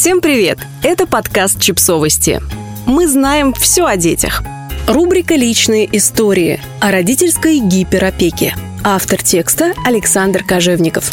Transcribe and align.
Всем 0.00 0.20
привет! 0.20 0.60
Это 0.84 1.08
подкаст 1.08 1.60
«Чипсовости». 1.60 2.40
Мы 2.86 3.08
знаем 3.08 3.52
все 3.52 3.84
о 3.84 3.96
детях. 3.96 4.44
Рубрика 4.86 5.34
«Личные 5.34 5.88
истории» 5.96 6.60
о 6.80 6.92
родительской 6.92 7.58
гиперопеке. 7.58 8.54
Автор 8.84 9.20
текста 9.20 9.74
Александр 9.84 10.44
Кожевников. 10.44 11.10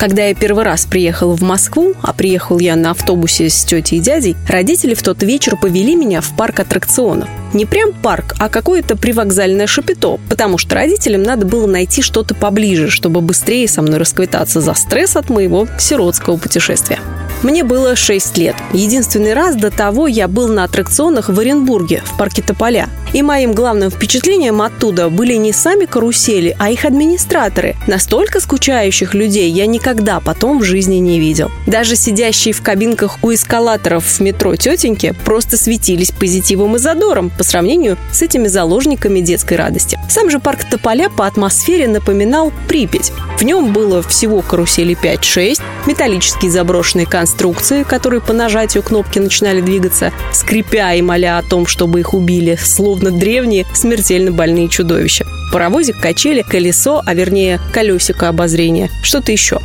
Когда 0.00 0.24
я 0.24 0.34
первый 0.34 0.64
раз 0.64 0.86
приехала 0.86 1.36
в 1.36 1.42
Москву, 1.42 1.92
а 2.00 2.14
приехал 2.14 2.58
я 2.58 2.74
на 2.74 2.92
автобусе 2.92 3.50
с 3.50 3.64
тетей 3.66 3.98
и 3.98 4.00
дядей, 4.00 4.34
родители 4.48 4.94
в 4.94 5.02
тот 5.02 5.22
вечер 5.22 5.58
повели 5.58 5.94
меня 5.94 6.22
в 6.22 6.34
парк 6.34 6.60
аттракционов. 6.60 7.28
Не 7.52 7.66
прям 7.66 7.92
парк, 7.92 8.34
а 8.38 8.48
какое-то 8.48 8.96
привокзальное 8.96 9.66
шапито, 9.66 10.18
потому 10.30 10.56
что 10.56 10.74
родителям 10.74 11.22
надо 11.22 11.44
было 11.44 11.66
найти 11.66 12.00
что-то 12.00 12.34
поближе, 12.34 12.88
чтобы 12.88 13.20
быстрее 13.20 13.68
со 13.68 13.82
мной 13.82 13.98
расквитаться 13.98 14.62
за 14.62 14.72
стресс 14.72 15.16
от 15.16 15.28
моего 15.28 15.68
сиротского 15.78 16.38
путешествия. 16.38 16.98
Мне 17.42 17.62
было 17.62 17.94
6 17.94 18.38
лет. 18.38 18.56
Единственный 18.72 19.34
раз 19.34 19.56
до 19.56 19.70
того 19.70 20.06
я 20.06 20.28
был 20.28 20.48
на 20.48 20.64
аттракционах 20.64 21.28
в 21.28 21.38
Оренбурге, 21.38 22.02
в 22.06 22.16
парке 22.16 22.40
Тополя. 22.40 22.88
И 23.12 23.22
моим 23.22 23.52
главным 23.52 23.90
впечатлением 23.90 24.62
оттуда 24.62 25.10
были 25.10 25.34
не 25.34 25.52
сами 25.52 25.84
карусели, 25.84 26.56
а 26.58 26.70
их 26.70 26.84
администраторы. 26.84 27.76
Настолько 27.86 28.40
скучающих 28.40 29.14
людей 29.14 29.50
я 29.50 29.66
никогда 29.66 30.20
потом 30.20 30.60
в 30.60 30.64
жизни 30.64 30.96
не 30.96 31.18
видел. 31.18 31.50
Даже 31.66 31.96
сидящие 31.96 32.54
в 32.54 32.62
кабинках 32.62 33.18
у 33.22 33.32
эскалаторов 33.32 34.04
в 34.04 34.20
метро 34.20 34.54
тетеньки 34.56 35.14
просто 35.24 35.56
светились 35.56 36.12
позитивом 36.12 36.76
и 36.76 36.78
задором 36.78 37.30
по 37.36 37.44
сравнению 37.44 37.96
с 38.12 38.22
этими 38.22 38.46
заложниками 38.46 39.20
детской 39.20 39.54
радости. 39.54 39.98
Сам 40.08 40.30
же 40.30 40.38
парк 40.38 40.60
Тополя 40.70 41.08
по 41.08 41.26
атмосфере 41.26 41.88
напоминал 41.88 42.52
Припять. 42.68 43.12
В 43.40 43.42
нем 43.42 43.72
было 43.72 44.02
всего 44.02 44.42
карусели 44.42 44.94
5-6, 44.94 45.62
металлические 45.86 46.50
заброшенные 46.50 47.06
конструкции, 47.06 47.84
которые 47.84 48.20
по 48.20 48.34
нажатию 48.34 48.82
кнопки 48.82 49.18
начинали 49.18 49.62
двигаться, 49.62 50.12
скрипя 50.30 50.92
и 50.92 51.00
моля 51.00 51.38
о 51.38 51.42
том, 51.42 51.66
чтобы 51.66 52.00
их 52.00 52.12
убили, 52.12 52.58
словно 52.62 53.10
древние 53.10 53.64
смертельно 53.72 54.30
больные 54.30 54.68
чудовища. 54.68 55.24
Паровозик, 55.54 55.98
качели, 55.98 56.42
колесо, 56.42 57.00
а 57.06 57.14
вернее 57.14 57.60
колесико 57.72 58.28
обозрения, 58.28 58.90
что-то 59.02 59.32
еще. 59.32 59.58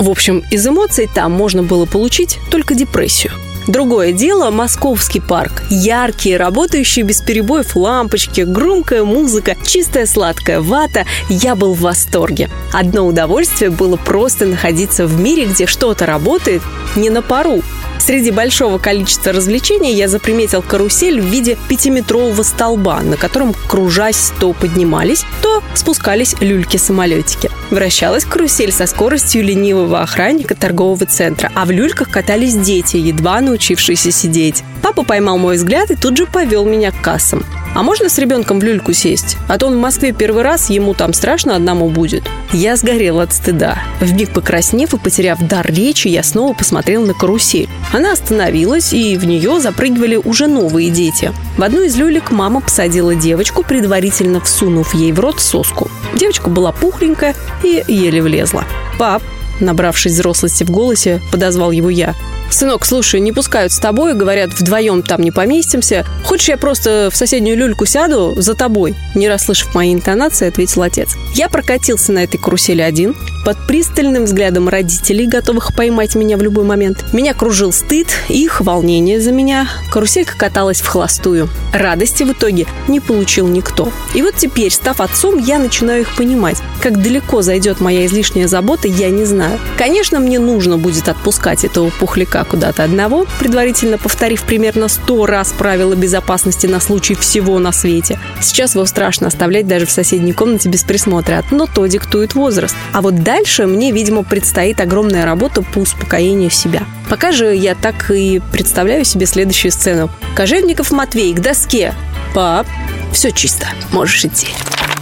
В 0.00 0.10
общем, 0.10 0.42
из 0.50 0.66
эмоций 0.66 1.08
там 1.14 1.30
можно 1.30 1.62
было 1.62 1.86
получить 1.86 2.40
только 2.50 2.74
депрессию. 2.74 3.32
Другое 3.68 4.12
дело– 4.12 4.50
московский 4.52 5.20
парк. 5.20 5.62
Яркие, 5.70 6.36
работающие 6.36 7.04
без 7.04 7.22
перебоев 7.22 7.76
лампочки, 7.76 8.40
громкая 8.40 9.04
музыка, 9.04 9.56
чистая 9.64 10.06
сладкая 10.06 10.60
вата. 10.60 11.06
Я 11.28 11.54
был 11.54 11.74
в 11.74 11.80
восторге. 11.80 12.50
Одно 12.72 13.06
удовольствие 13.06 13.70
было 13.70 13.96
просто 13.96 14.46
находиться 14.46 15.06
в 15.06 15.20
мире, 15.20 15.46
где 15.46 15.66
что-то 15.66 16.06
работает 16.06 16.62
не 16.96 17.08
на 17.10 17.22
пару, 17.22 17.62
Среди 18.04 18.32
большого 18.32 18.78
количества 18.78 19.32
развлечений 19.32 19.94
я 19.94 20.08
заприметил 20.08 20.60
карусель 20.60 21.20
в 21.20 21.24
виде 21.24 21.56
пятиметрового 21.68 22.42
столба, 22.42 23.00
на 23.00 23.16
котором, 23.16 23.54
кружась, 23.68 24.32
то 24.40 24.52
поднимались, 24.52 25.24
то 25.40 25.62
спускались 25.74 26.34
люльки-самолетики. 26.40 27.48
Вращалась 27.70 28.24
карусель 28.24 28.72
со 28.72 28.86
скоростью 28.86 29.44
ленивого 29.44 30.00
охранника 30.00 30.56
торгового 30.56 31.06
центра, 31.06 31.52
а 31.54 31.64
в 31.64 31.70
люльках 31.70 32.10
катались 32.10 32.56
дети, 32.56 32.96
едва 32.96 33.40
научившиеся 33.40 34.10
сидеть. 34.10 34.64
Папа 34.82 35.04
поймал 35.04 35.38
мой 35.38 35.54
взгляд 35.54 35.92
и 35.92 35.94
тут 35.94 36.16
же 36.16 36.26
повел 36.26 36.64
меня 36.64 36.90
к 36.90 37.00
кассам. 37.00 37.44
А 37.74 37.82
можно 37.82 38.08
с 38.08 38.18
ребенком 38.18 38.60
в 38.60 38.64
люльку 38.64 38.92
сесть? 38.92 39.38
А 39.48 39.56
то 39.56 39.66
он 39.66 39.76
в 39.76 39.80
Москве 39.80 40.12
первый 40.12 40.42
раз, 40.42 40.68
ему 40.68 40.92
там 40.92 41.14
страшно 41.14 41.56
одному 41.56 41.88
будет. 41.88 42.24
Я 42.52 42.76
сгорел 42.76 43.20
от 43.20 43.32
стыда. 43.32 43.78
Вмиг 44.00 44.30
покраснев 44.30 44.92
и 44.92 44.98
потеряв 44.98 45.40
дар 45.40 45.66
речи, 45.66 46.08
я 46.08 46.22
снова 46.22 46.52
посмотрел 46.52 47.06
на 47.06 47.14
карусель. 47.14 47.68
Она 47.92 48.12
остановилась, 48.12 48.92
и 48.92 49.16
в 49.16 49.24
нее 49.24 49.58
запрыгивали 49.58 50.16
уже 50.16 50.48
новые 50.48 50.90
дети. 50.90 51.32
В 51.56 51.62
одну 51.62 51.82
из 51.82 51.96
люлек 51.96 52.30
мама 52.30 52.60
посадила 52.60 53.14
девочку, 53.14 53.62
предварительно 53.62 54.40
всунув 54.40 54.92
ей 54.94 55.12
в 55.12 55.20
рот 55.20 55.40
соску. 55.40 55.90
Девочка 56.14 56.50
была 56.50 56.72
пухленькая 56.72 57.34
и 57.62 57.82
еле 57.88 58.20
влезла. 58.20 58.64
«Пап, 58.98 59.22
Набравшись 59.60 60.12
взрослости 60.12 60.64
в 60.64 60.70
голосе, 60.70 61.20
подозвал 61.30 61.70
его 61.70 61.88
я. 61.88 62.14
«Сынок, 62.52 62.84
слушай, 62.84 63.18
не 63.18 63.32
пускают 63.32 63.72
с 63.72 63.78
тобой, 63.78 64.12
говорят, 64.12 64.50
вдвоем 64.50 65.02
там 65.02 65.22
не 65.22 65.30
поместимся. 65.30 66.04
Хочешь, 66.22 66.50
я 66.50 66.58
просто 66.58 67.08
в 67.10 67.16
соседнюю 67.16 67.56
люльку 67.56 67.86
сяду 67.86 68.34
за 68.36 68.54
тобой?» 68.54 68.94
Не 69.14 69.26
расслышав 69.26 69.74
моей 69.74 69.94
интонации, 69.94 70.48
ответил 70.48 70.82
отец. 70.82 71.16
Я 71.34 71.48
прокатился 71.48 72.12
на 72.12 72.24
этой 72.24 72.36
карусели 72.36 72.82
один, 72.82 73.16
под 73.44 73.58
пристальным 73.66 74.24
взглядом 74.24 74.68
родителей, 74.68 75.26
готовых 75.26 75.74
поймать 75.74 76.14
меня 76.14 76.36
в 76.36 76.42
любой 76.42 76.64
момент. 76.64 77.04
Меня 77.12 77.34
кружил 77.34 77.72
стыд 77.72 78.08
и 78.28 78.44
их 78.44 78.60
волнение 78.60 79.20
за 79.20 79.32
меня. 79.32 79.68
Каруселька 79.90 80.36
каталась 80.36 80.80
в 80.80 80.86
холостую. 80.86 81.48
Радости 81.72 82.22
в 82.22 82.32
итоге 82.32 82.66
не 82.88 83.00
получил 83.00 83.48
никто. 83.48 83.92
И 84.14 84.22
вот 84.22 84.36
теперь, 84.36 84.70
став 84.70 85.00
отцом, 85.00 85.38
я 85.38 85.58
начинаю 85.58 86.02
их 86.02 86.16
понимать. 86.16 86.58
Как 86.80 87.02
далеко 87.02 87.42
зайдет 87.42 87.80
моя 87.80 88.06
излишняя 88.06 88.46
забота, 88.46 88.88
я 88.88 89.10
не 89.10 89.24
знаю. 89.24 89.58
Конечно, 89.76 90.20
мне 90.20 90.38
нужно 90.38 90.78
будет 90.78 91.08
отпускать 91.08 91.64
этого 91.64 91.90
пухляка 91.90 92.44
куда-то 92.44 92.84
одного, 92.84 93.26
предварительно 93.38 93.98
повторив 93.98 94.42
примерно 94.44 94.88
сто 94.88 95.26
раз 95.26 95.52
правила 95.52 95.94
безопасности 95.94 96.66
на 96.66 96.80
случай 96.80 97.14
всего 97.14 97.58
на 97.58 97.72
свете. 97.72 98.18
Сейчас 98.40 98.74
его 98.74 98.84
страшно 98.86 99.28
оставлять 99.28 99.66
даже 99.66 99.86
в 99.86 99.90
соседней 99.90 100.32
комнате 100.32 100.68
без 100.68 100.82
присмотра, 100.82 101.44
но 101.50 101.66
то 101.66 101.86
диктует 101.86 102.34
возраст. 102.34 102.76
А 102.92 103.00
вот 103.00 103.22
дальше 103.32 103.66
мне, 103.66 103.92
видимо, 103.92 104.24
предстоит 104.24 104.78
огромная 104.78 105.24
работа 105.24 105.62
по 105.62 105.78
успокоению 105.78 106.50
себя. 106.50 106.82
Пока 107.08 107.32
же 107.32 107.54
я 107.54 107.74
так 107.74 108.10
и 108.10 108.42
представляю 108.52 109.06
себе 109.06 109.24
следующую 109.24 109.72
сцену. 109.72 110.10
Кожевников 110.36 110.90
Матвей 110.90 111.32
к 111.32 111.40
доске. 111.40 111.94
Пап, 112.34 112.66
все 113.10 113.30
чисто, 113.30 113.66
можешь 113.90 114.26
идти. 114.26 114.48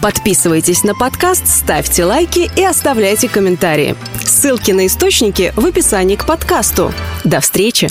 Подписывайтесь 0.00 0.84
на 0.84 0.94
подкаст, 0.94 1.48
ставьте 1.48 2.04
лайки 2.04 2.48
и 2.54 2.64
оставляйте 2.64 3.28
комментарии. 3.28 3.96
Ссылки 4.24 4.70
на 4.70 4.86
источники 4.86 5.52
в 5.56 5.66
описании 5.66 6.14
к 6.14 6.24
подкасту. 6.24 6.92
До 7.24 7.40
встречи! 7.40 7.90